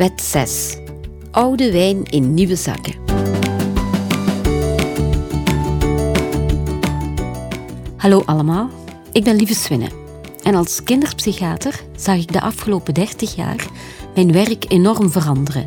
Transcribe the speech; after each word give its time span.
Wet 0.00 0.22
6. 0.22 0.76
Oude 1.30 1.72
wijn 1.72 2.04
in 2.04 2.34
nieuwe 2.34 2.56
zakken. 2.56 2.94
Hallo 7.96 8.22
allemaal, 8.24 8.70
ik 9.12 9.24
ben 9.24 9.36
Lieve 9.36 9.54
Swinne. 9.54 9.88
En 10.42 10.54
als 10.54 10.82
kinderpsychiater 10.82 11.80
zag 11.96 12.16
ik 12.16 12.32
de 12.32 12.40
afgelopen 12.40 12.94
30 12.94 13.34
jaar 13.34 13.66
mijn 14.14 14.32
werk 14.32 14.64
enorm 14.68 15.10
veranderen. 15.10 15.66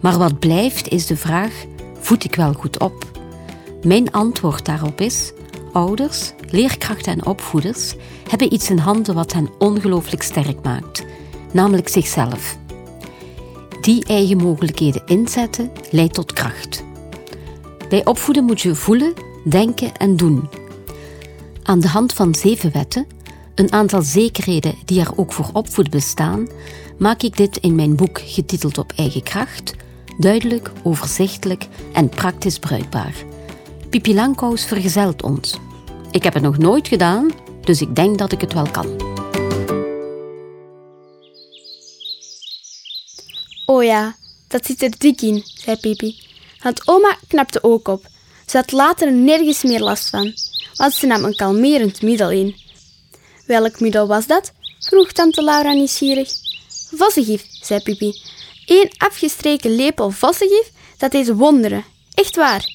Maar 0.00 0.18
wat 0.18 0.38
blijft 0.38 0.88
is 0.88 1.06
de 1.06 1.16
vraag: 1.16 1.64
voed 2.00 2.24
ik 2.24 2.34
wel 2.34 2.52
goed 2.52 2.78
op? 2.78 3.20
Mijn 3.82 4.12
antwoord 4.12 4.64
daarop 4.64 5.00
is: 5.00 5.32
ouders, 5.72 6.32
leerkrachten 6.48 7.12
en 7.12 7.26
opvoeders 7.26 7.94
hebben 8.28 8.52
iets 8.52 8.70
in 8.70 8.78
handen 8.78 9.14
wat 9.14 9.32
hen 9.32 9.48
ongelooflijk 9.58 10.22
sterk 10.22 10.62
maakt, 10.62 11.04
namelijk 11.52 11.88
zichzelf. 11.88 12.58
Die 13.80 14.04
eigen 14.04 14.36
mogelijkheden 14.36 15.02
inzetten 15.06 15.70
leidt 15.90 16.14
tot 16.14 16.32
kracht. 16.32 16.84
Bij 17.88 18.04
opvoeden 18.04 18.44
moet 18.44 18.60
je 18.60 18.74
voelen, 18.74 19.12
denken 19.44 19.96
en 19.96 20.16
doen. 20.16 20.48
Aan 21.62 21.80
de 21.80 21.88
hand 21.88 22.12
van 22.12 22.34
zeven 22.34 22.72
wetten, 22.72 23.06
een 23.54 23.72
aantal 23.72 24.02
zekerheden 24.02 24.74
die 24.84 25.00
er 25.00 25.10
ook 25.16 25.32
voor 25.32 25.50
opvoeden 25.52 25.92
bestaan, 25.92 26.48
maak 26.98 27.22
ik 27.22 27.36
dit 27.36 27.56
in 27.56 27.74
mijn 27.74 27.96
boek 27.96 28.20
getiteld 28.24 28.78
Op 28.78 28.92
eigen 28.96 29.22
kracht 29.22 29.74
duidelijk, 30.20 30.70
overzichtelijk 30.82 31.66
en 31.92 32.08
praktisch 32.08 32.58
bruikbaar. 32.58 33.14
Pipi 33.90 34.14
Langkous 34.14 34.64
vergezelt 34.64 35.22
ons. 35.22 35.58
Ik 36.10 36.22
heb 36.22 36.34
het 36.34 36.42
nog 36.42 36.58
nooit 36.58 36.88
gedaan, 36.88 37.30
dus 37.60 37.80
ik 37.80 37.96
denk 37.96 38.18
dat 38.18 38.32
ik 38.32 38.40
het 38.40 38.52
wel 38.52 38.70
kan. 38.70 39.09
Oh 43.70 43.84
ja, 43.84 44.16
dat 44.48 44.66
zit 44.66 44.82
er 44.82 44.98
dik 44.98 45.20
in, 45.20 45.42
zei 45.44 45.76
Pipi. 45.76 46.16
Want 46.62 46.88
oma 46.88 47.16
knapte 47.28 47.62
ook 47.62 47.88
op. 47.88 48.06
Ze 48.46 48.56
had 48.56 48.72
later 48.72 49.12
nergens 49.12 49.62
meer 49.62 49.80
last 49.80 50.08
van, 50.08 50.32
want 50.74 50.92
ze 50.92 51.06
nam 51.06 51.24
een 51.24 51.34
kalmerend 51.34 52.02
middel 52.02 52.30
in. 52.30 52.56
Welk 53.46 53.80
middel 53.80 54.06
was 54.06 54.26
dat? 54.26 54.52
vroeg 54.78 55.12
tante 55.12 55.42
Laura 55.42 55.72
nieuwsgierig. 55.72 56.30
Vossengif, 56.94 57.44
zei 57.62 57.80
Pipi. 57.80 58.20
Eén 58.66 58.90
afgestreken 58.96 59.74
lepel 59.74 60.10
vossengif, 60.10 60.70
dat 60.98 61.14
is 61.14 61.28
wonderen. 61.28 61.84
Echt 62.14 62.36
waar. 62.36 62.66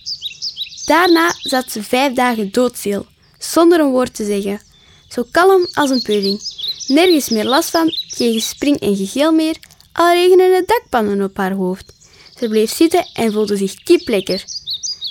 Daarna 0.85 1.33
zat 1.37 1.71
ze 1.71 1.83
vijf 1.83 2.13
dagen 2.13 2.51
doodziel, 2.51 3.05
zonder 3.39 3.79
een 3.79 3.91
woord 3.91 4.15
te 4.15 4.25
zeggen. 4.25 4.61
Zo 5.09 5.23
kalm 5.31 5.67
als 5.73 5.89
een 5.89 6.01
pudding. 6.01 6.41
Nergens 6.87 7.29
meer 7.29 7.45
last 7.45 7.69
van, 7.69 7.91
geen 8.07 8.33
gespring 8.33 8.79
en 8.79 8.95
gegeel 8.95 9.31
meer, 9.31 9.55
al 9.95 10.13
regenen 10.13 10.49
de 10.49 10.63
dakpannen 10.65 11.21
op 11.21 11.37
haar 11.37 11.53
hoofd. 11.53 11.93
Ze 12.39 12.47
bleef 12.47 12.71
zitten 12.71 13.07
en 13.13 13.31
voelde 13.31 13.57
zich 13.57 13.75
kiplekker. 13.75 14.43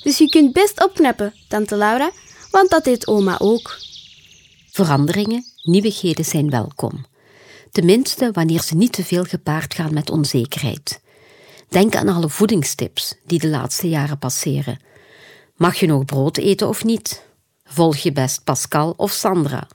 Dus 0.02 0.18
je 0.18 0.28
kunt 0.28 0.52
best 0.52 0.84
opknappen, 0.84 1.34
tante 1.48 1.76
Laura, 1.76 2.10
want 2.50 2.70
dat 2.70 2.84
deed 2.84 3.06
oma 3.06 3.38
ook. 3.38 3.78
Veranderingen, 4.70 5.44
nieuwigheden 5.62 6.24
zijn 6.24 6.50
welkom. 6.50 7.06
Tenminste 7.72 8.30
wanneer 8.32 8.62
ze 8.62 8.74
niet 8.74 8.92
te 8.92 9.04
veel 9.04 9.24
gepaard 9.24 9.74
gaan 9.74 9.94
met 9.94 10.10
onzekerheid. 10.10 11.00
Denk 11.68 11.96
aan 11.96 12.08
alle 12.08 12.28
voedingstips 12.28 13.14
die 13.26 13.38
de 13.38 13.48
laatste 13.48 13.88
jaren 13.88 14.18
passeren. 14.18 14.80
Mag 15.56 15.76
je 15.76 15.86
nog 15.86 16.04
brood 16.04 16.36
eten 16.36 16.68
of 16.68 16.84
niet? 16.84 17.22
Volg 17.64 17.96
je 17.96 18.12
best 18.12 18.44
Pascal 18.44 18.94
of 18.96 19.12
Sandra? 19.12 19.68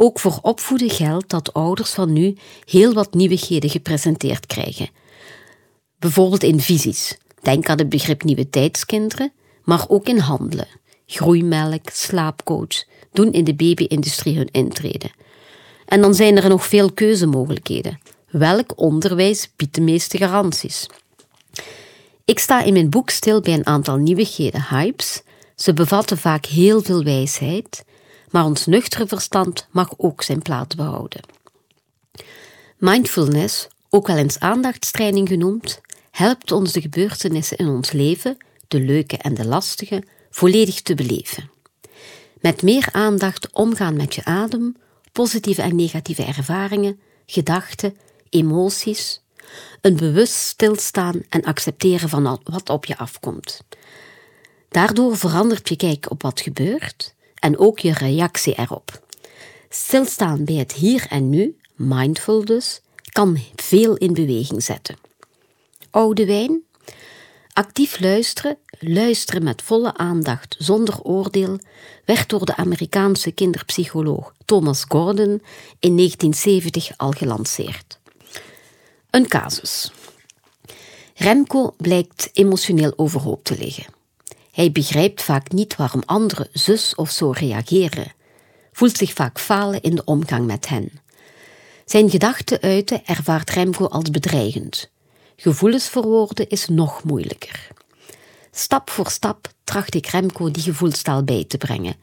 Ook 0.00 0.20
voor 0.20 0.38
opvoeden 0.42 0.90
geldt 0.90 1.28
dat 1.28 1.52
ouders 1.52 1.90
van 1.90 2.12
nu 2.12 2.36
heel 2.64 2.92
wat 2.92 3.14
nieuwigheden 3.14 3.70
gepresenteerd 3.70 4.46
krijgen. 4.46 4.88
Bijvoorbeeld 5.98 6.42
in 6.42 6.60
visies. 6.60 7.18
Denk 7.42 7.68
aan 7.68 7.78
het 7.78 7.88
begrip 7.88 8.22
nieuwe 8.22 8.50
tijdskinderen, 8.50 9.32
maar 9.64 9.84
ook 9.88 10.08
in 10.08 10.18
handelen. 10.18 10.66
Groeimelk, 11.06 11.88
slaapcoach 11.92 12.84
doen 13.12 13.32
in 13.32 13.44
de 13.44 13.54
baby-industrie 13.54 14.36
hun 14.36 14.50
intrede. 14.50 15.10
En 15.86 16.00
dan 16.00 16.14
zijn 16.14 16.36
er 16.36 16.48
nog 16.48 16.66
veel 16.66 16.92
keuzemogelijkheden. 16.92 18.00
Welk 18.28 18.72
onderwijs 18.80 19.50
biedt 19.56 19.74
de 19.74 19.80
meeste 19.80 20.18
garanties? 20.18 20.86
Ik 22.24 22.38
sta 22.38 22.62
in 22.62 22.72
mijn 22.72 22.90
boek 22.90 23.10
stil 23.10 23.40
bij 23.40 23.54
een 23.54 23.66
aantal 23.66 23.96
nieuwigheden, 23.96 24.66
hypes. 24.68 25.22
Ze 25.54 25.72
bevatten 25.72 26.18
vaak 26.18 26.46
heel 26.46 26.82
veel 26.82 27.04
wijsheid, 27.04 27.84
maar 28.30 28.44
ons 28.44 28.66
nuchtere 28.66 29.06
verstand 29.06 29.66
mag 29.70 29.92
ook 29.96 30.22
zijn 30.22 30.42
plaats 30.42 30.74
behouden. 30.74 31.20
Mindfulness, 32.76 33.68
ook 33.90 34.06
wel 34.06 34.16
eens 34.16 34.38
aandachtstraining 34.38 35.28
genoemd, 35.28 35.80
helpt 36.10 36.52
ons 36.52 36.72
de 36.72 36.80
gebeurtenissen 36.80 37.56
in 37.56 37.68
ons 37.68 37.92
leven, 37.92 38.36
de 38.68 38.80
leuke 38.80 39.16
en 39.16 39.34
de 39.34 39.46
lastige, 39.46 40.02
volledig 40.30 40.82
te 40.82 40.94
beleven. 40.94 41.50
Met 42.40 42.62
meer 42.62 42.88
aandacht 42.92 43.52
omgaan 43.52 43.96
met 43.96 44.14
je 44.14 44.24
adem, 44.24 44.76
positieve 45.12 45.62
en 45.62 45.76
negatieve 45.76 46.24
ervaringen, 46.24 47.00
gedachten, 47.26 47.96
emoties, 48.30 49.20
een 49.80 49.96
bewust 49.96 50.34
stilstaan 50.34 51.22
en 51.28 51.44
accepteren 51.44 52.08
van 52.08 52.40
wat 52.44 52.68
op 52.68 52.84
je 52.84 52.98
afkomt. 52.98 53.60
Daardoor 54.68 55.16
verandert 55.16 55.68
je 55.68 55.76
kijk 55.76 56.10
op 56.10 56.22
wat 56.22 56.40
gebeurt 56.40 57.14
en 57.40 57.58
ook 57.58 57.78
je 57.78 57.92
reactie 57.92 58.58
erop. 58.58 59.02
Stilstaan 59.68 60.44
bij 60.44 60.54
het 60.54 60.72
hier 60.72 61.06
en 61.08 61.30
nu, 61.30 61.56
mindful 61.74 62.44
dus, 62.44 62.80
kan 63.12 63.38
veel 63.56 63.96
in 63.96 64.12
beweging 64.12 64.62
zetten. 64.62 64.96
Oude 65.90 66.26
wijn. 66.26 66.62
Actief 67.52 68.00
luisteren, 68.00 68.58
luisteren 68.78 69.44
met 69.44 69.62
volle 69.62 69.96
aandacht, 69.96 70.56
zonder 70.58 71.02
oordeel, 71.02 71.58
werd 72.04 72.28
door 72.28 72.44
de 72.44 72.56
Amerikaanse 72.56 73.32
kinderpsycholoog 73.32 74.32
Thomas 74.44 74.84
Gordon 74.88 75.42
in 75.78 75.96
1970 75.96 76.90
al 76.96 77.10
gelanceerd. 77.10 77.98
Een 79.10 79.28
casus. 79.28 79.92
Remco 81.14 81.74
blijkt 81.76 82.30
emotioneel 82.32 82.92
overhoop 82.96 83.44
te 83.44 83.58
liggen. 83.58 83.97
Hij 84.58 84.72
begrijpt 84.72 85.22
vaak 85.22 85.52
niet 85.52 85.76
waarom 85.76 86.02
anderen 86.06 86.48
zus 86.52 86.94
of 86.94 87.10
zo 87.10 87.30
reageren, 87.30 88.12
voelt 88.72 88.96
zich 88.96 89.12
vaak 89.12 89.40
falen 89.40 89.82
in 89.82 89.94
de 89.94 90.04
omgang 90.04 90.46
met 90.46 90.68
hen. 90.68 90.90
Zijn 91.84 92.10
gedachten 92.10 92.60
uiten 92.60 93.06
ervaart 93.06 93.50
Remco 93.50 93.86
als 93.86 94.10
bedreigend. 94.10 94.90
Gevoelens 95.36 95.88
verwoorden 95.88 96.48
is 96.48 96.68
nog 96.68 97.04
moeilijker. 97.04 97.68
Stap 98.50 98.90
voor 98.90 99.10
stap 99.10 99.52
tracht 99.64 99.94
ik 99.94 100.06
Remco 100.06 100.50
die 100.50 100.62
gevoelstaal 100.62 101.24
bij 101.24 101.44
te 101.44 101.58
brengen, 101.58 101.96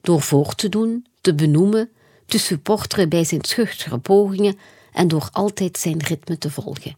door 0.00 0.20
voor 0.20 0.54
te 0.54 0.68
doen, 0.68 1.06
te 1.20 1.34
benoemen, 1.34 1.90
te 2.26 2.38
supporteren 2.38 3.08
bij 3.08 3.24
zijn 3.24 3.44
schuchtere 3.44 3.98
pogingen 3.98 4.58
en 4.92 5.08
door 5.08 5.28
altijd 5.32 5.78
zijn 5.78 6.02
ritme 6.02 6.38
te 6.38 6.50
volgen. 6.50 6.96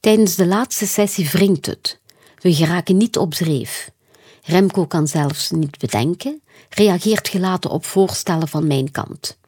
Tijdens 0.00 0.34
de 0.34 0.46
laatste 0.46 0.86
sessie 0.86 1.28
wringt 1.30 1.66
het. 1.66 2.00
We 2.38 2.54
geraken 2.54 2.96
niet 2.96 3.18
op 3.18 3.34
dreef. 3.34 3.90
Remco 4.42 4.86
kan 4.86 5.08
zelfs 5.08 5.50
niet 5.50 5.78
bedenken, 5.78 6.42
reageert 6.68 7.28
gelaten 7.28 7.70
op 7.70 7.84
voorstellen 7.84 8.48
van 8.48 8.66
mijn 8.66 8.90
kant. 8.90 9.38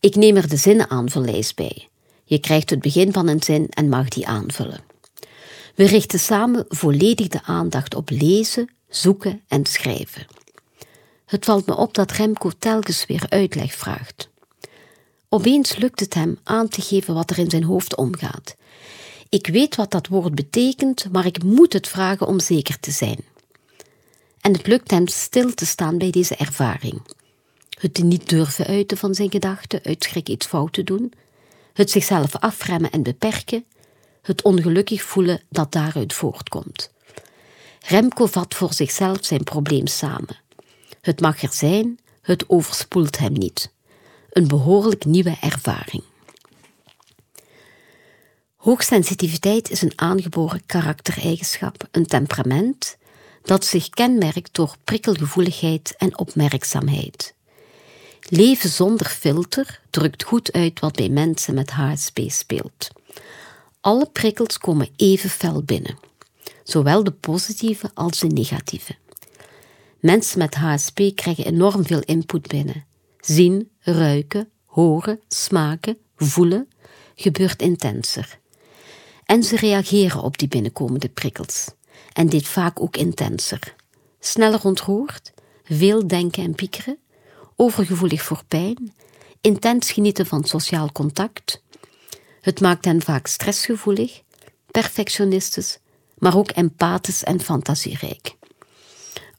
Ik 0.00 0.14
neem 0.14 0.36
er 0.36 0.48
de 0.48 0.56
zinnenaanvullijst 0.56 1.56
bij. 1.56 1.88
Je 2.24 2.38
krijgt 2.38 2.70
het 2.70 2.80
begin 2.80 3.12
van 3.12 3.28
een 3.28 3.42
zin 3.42 3.66
en 3.68 3.88
mag 3.88 4.08
die 4.08 4.26
aanvullen. 4.26 4.80
We 5.74 5.86
richten 5.86 6.18
samen 6.18 6.64
volledig 6.68 7.28
de 7.28 7.42
aandacht 7.42 7.94
op 7.94 8.10
lezen, 8.10 8.70
zoeken 8.88 9.42
en 9.48 9.66
schrijven. 9.66 10.26
Het 11.26 11.44
valt 11.44 11.66
me 11.66 11.76
op 11.76 11.94
dat 11.94 12.10
Remco 12.10 12.50
telkens 12.58 13.06
weer 13.06 13.26
uitleg 13.28 13.74
vraagt. 13.74 14.28
Opeens 15.28 15.76
lukt 15.76 16.00
het 16.00 16.14
hem 16.14 16.38
aan 16.44 16.68
te 16.68 16.80
geven 16.80 17.14
wat 17.14 17.30
er 17.30 17.38
in 17.38 17.50
zijn 17.50 17.64
hoofd 17.64 17.96
omgaat. 17.96 18.54
Ik 19.28 19.46
weet 19.46 19.76
wat 19.76 19.90
dat 19.90 20.06
woord 20.06 20.34
betekent, 20.34 21.06
maar 21.12 21.26
ik 21.26 21.42
moet 21.42 21.72
het 21.72 21.88
vragen 21.88 22.26
om 22.26 22.40
zeker 22.40 22.80
te 22.80 22.90
zijn 22.90 23.18
en 24.40 24.52
het 24.52 24.66
lukt 24.66 24.90
hem 24.90 25.06
stil 25.06 25.54
te 25.54 25.66
staan 25.66 25.98
bij 25.98 26.10
deze 26.10 26.36
ervaring. 26.36 27.02
Het 27.80 28.02
niet 28.02 28.28
durven 28.28 28.66
uiten 28.66 28.96
van 28.96 29.14
zijn 29.14 29.30
gedachten, 29.30 29.80
uit 29.82 30.04
schrik 30.04 30.28
iets 30.28 30.46
fout 30.46 30.72
te 30.72 30.84
doen, 30.84 31.12
het 31.72 31.90
zichzelf 31.90 32.36
afremmen 32.36 32.90
en 32.90 33.02
beperken, 33.02 33.64
het 34.22 34.42
ongelukkig 34.42 35.02
voelen 35.02 35.42
dat 35.48 35.72
daaruit 35.72 36.12
voortkomt. 36.12 36.90
Remco 37.86 38.26
vat 38.26 38.54
voor 38.54 38.72
zichzelf 38.72 39.18
zijn 39.20 39.44
probleem 39.44 39.86
samen. 39.86 40.38
Het 41.00 41.20
mag 41.20 41.42
er 41.42 41.52
zijn, 41.52 41.98
het 42.22 42.48
overspoelt 42.48 43.18
hem 43.18 43.32
niet. 43.32 43.72
Een 44.30 44.48
behoorlijk 44.48 45.04
nieuwe 45.04 45.36
ervaring. 45.40 46.02
Hoogsensitiviteit 48.56 49.70
is 49.70 49.82
een 49.82 49.92
aangeboren 49.94 50.62
karaktereigenschap, 50.66 51.88
een 51.90 52.06
temperament 52.06 52.96
dat 53.42 53.64
zich 53.64 53.88
kenmerkt 53.88 54.54
door 54.54 54.76
prikkelgevoeligheid 54.84 55.94
en 55.98 56.18
opmerkzaamheid. 56.18 57.34
Leven 58.28 58.70
zonder 58.70 59.06
filter 59.06 59.80
drukt 59.90 60.22
goed 60.22 60.52
uit 60.52 60.80
wat 60.80 60.96
bij 60.96 61.08
mensen 61.08 61.54
met 61.54 61.70
HSP 61.70 62.18
speelt. 62.26 62.88
Alle 63.80 64.06
prikkels 64.06 64.58
komen 64.58 64.88
even 64.96 65.30
fel 65.30 65.62
binnen, 65.62 65.98
zowel 66.64 67.04
de 67.04 67.12
positieve 67.12 67.90
als 67.94 68.18
de 68.18 68.26
negatieve. 68.26 68.96
Mensen 70.00 70.38
met 70.38 70.54
HSP 70.54 71.00
krijgen 71.14 71.44
enorm 71.44 71.86
veel 71.86 72.00
input 72.00 72.48
binnen. 72.48 72.84
Zien, 73.20 73.70
ruiken, 73.80 74.48
horen, 74.64 75.20
smaken, 75.28 75.98
voelen 76.16 76.68
gebeurt 77.14 77.62
intenser. 77.62 78.38
En 79.24 79.42
ze 79.42 79.56
reageren 79.56 80.22
op 80.22 80.38
die 80.38 80.48
binnenkomende 80.48 81.08
prikkels. 81.08 81.68
En 82.12 82.28
dit 82.28 82.46
vaak 82.46 82.80
ook 82.80 82.96
intenser. 82.96 83.74
Sneller 84.20 84.64
ontroerd, 84.64 85.32
veel 85.64 86.06
denken 86.06 86.42
en 86.42 86.54
piekeren, 86.54 86.98
overgevoelig 87.56 88.22
voor 88.22 88.42
pijn, 88.48 88.94
intens 89.40 89.92
genieten 89.92 90.26
van 90.26 90.44
sociaal 90.44 90.92
contact. 90.92 91.62
Het 92.40 92.60
maakt 92.60 92.84
hen 92.84 93.02
vaak 93.02 93.26
stressgevoelig, 93.26 94.22
perfectionistisch, 94.70 95.78
maar 96.18 96.36
ook 96.36 96.50
empathisch 96.50 97.24
en 97.24 97.40
fantasierijk. 97.40 98.36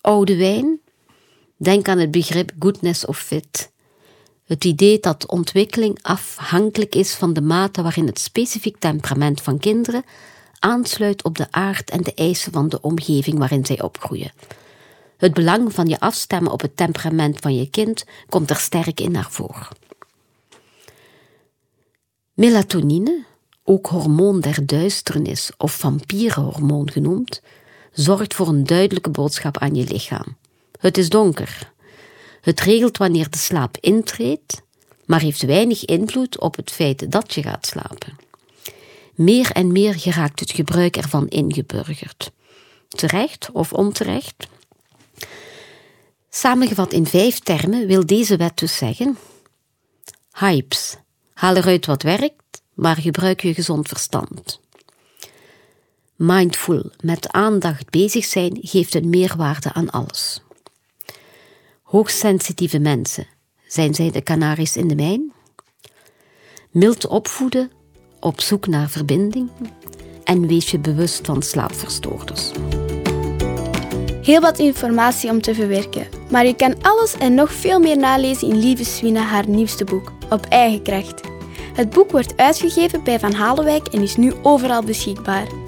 Oude 0.02 0.38
wijn? 0.38 0.80
Denk 1.58 1.88
aan 1.88 2.00
het 2.00 2.12
begrip 2.12 2.52
goodness 2.60 3.06
of 3.06 3.20
fit. 3.20 3.72
Het 4.46 4.66
idee 4.66 5.00
dat 5.00 5.28
ontwikkeling 5.28 6.00
afhankelijk 6.02 6.96
is 6.96 7.14
van 7.14 7.34
de 7.34 7.42
mate 7.42 7.82
waarin 7.82 8.06
het 8.06 8.20
specifiek 8.20 8.78
temperament 8.80 9.42
van 9.42 9.60
kinderen 9.60 10.04
aansluit 10.62 11.24
op 11.24 11.38
de 11.38 11.48
aard 11.52 11.90
en 11.90 12.02
de 12.02 12.14
eisen 12.14 12.52
van 12.52 12.70
de 12.70 12.82
omgeving 12.82 13.38
waarin 13.38 13.66
zij 13.66 13.82
opgroeien. 13.82 14.32
Het 15.18 15.34
belang 15.34 15.74
van 15.74 15.88
je 15.88 16.00
afstemmen 16.00 16.52
op 16.52 16.62
het 16.62 16.78
temperament 16.78 17.40
van 17.40 17.56
je 17.56 17.70
kind 17.70 18.06
komt 18.30 18.50
er 18.50 18.56
sterk 18.56 19.00
in 19.00 19.12
naar 19.12 19.32
voren. 19.32 19.68
Melatonine, 22.34 23.26
ook 23.64 23.88
hormoon 23.88 24.40
der 24.40 24.66
duisternis 24.66 25.52
of 25.58 25.74
vampierenhormoon 25.74 26.92
genoemd, 26.92 27.42
zorgt 27.92 28.34
voor 28.34 28.48
een 28.48 28.64
duidelijke 28.64 29.10
boodschap 29.10 29.58
aan 29.58 29.76
je 29.76 29.88
lichaam. 29.88 30.38
Het 30.80 30.98
is 30.98 31.10
donker. 31.10 31.72
Het 32.42 32.60
regelt 32.60 32.98
wanneer 32.98 33.30
de 33.30 33.38
slaap 33.38 33.78
intreedt, 33.80 34.62
maar 35.06 35.22
heeft 35.22 35.42
weinig 35.42 35.86
invloed 35.86 36.40
op 36.40 36.56
het 36.56 36.72
feit 36.72 37.12
dat 37.12 37.34
je 37.34 37.42
gaat 37.42 37.66
slapen. 37.66 38.31
Meer 39.16 39.52
en 39.52 39.72
meer 39.72 39.94
geraakt 39.94 40.40
het 40.40 40.52
gebruik 40.52 40.98
ervan 40.98 41.28
ingeburgerd. 41.28 42.32
Terecht 42.88 43.50
of 43.52 43.74
onterecht? 43.74 44.48
Samengevat 46.30 46.94
in 46.94 47.06
vijf 47.06 47.40
termen 47.40 47.88
wil 47.88 48.06
deze 48.06 48.38
wet 48.38 48.58
dus 48.58 48.78
zeggen: 48.78 49.18
hypes, 50.32 50.96
haal 51.34 51.56
eruit 51.56 51.86
wat 51.86 52.04
werkt, 52.04 52.62
maar 52.74 52.96
gebruik 52.96 53.42
je 53.42 53.54
gezond 53.54 53.88
verstand. 53.88 54.60
Mindful, 56.16 56.92
met 57.00 57.32
aandacht 57.32 57.90
bezig 57.90 58.26
zijn, 58.26 58.58
geeft 58.62 58.96
een 58.96 59.10
meerwaarde 59.10 59.74
aan 59.74 59.90
alles. 59.90 60.42
Hoogsensitieve 61.82 62.80
mensen, 62.80 63.28
zijn 63.68 63.96
zij 63.96 64.12
de 64.12 64.22
kanaries 64.22 64.78
in 64.78 64.88
de 64.88 64.96
mijn? 64.96 65.34
Mild 66.72 67.08
opvoeden, 67.08 67.72
op 68.22 68.42
zoek 68.42 68.68
naar 68.68 68.90
verbinding 68.90 69.50
en 70.24 70.48
wees 70.48 70.72
je 70.72 70.80
bewust 70.80 71.26
van 71.26 71.42
slaapverstoorders. 71.42 72.52
Heel 74.22 74.42
wat 74.42 74.60
informatie 74.60 75.30
om 75.30 75.42
te 75.42 75.54
verwerken, 75.54 76.08
maar 76.30 76.46
je 76.46 76.56
kan 76.56 76.76
alles 76.82 77.14
en 77.18 77.34
nog 77.34 77.54
veel 77.54 77.80
meer 77.80 77.98
nalezen 77.98 78.48
in 78.48 78.60
Lieve 78.60 78.86
Swina 78.86 79.22
haar 79.22 79.50
nieuwste 79.50 79.84
boek, 79.84 80.12
Op 80.30 80.46
eigen 80.46 80.84
kracht. 80.84 81.22
Het 81.74 81.90
boek 81.90 82.12
wordt 82.12 82.38
uitgegeven 82.38 83.04
bij 83.04 83.20
Van 83.20 83.34
Halenwijk 83.34 83.88
en 83.88 84.02
is 84.02 84.16
nu 84.16 84.34
overal 84.42 84.84
beschikbaar. 84.84 85.61